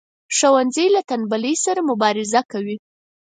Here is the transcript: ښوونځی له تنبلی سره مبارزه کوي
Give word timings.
ښوونځی 0.35 0.87
له 0.95 1.01
تنبلی 1.09 1.55
سره 1.65 1.81
مبارزه 1.89 2.41
کوي 2.51 2.77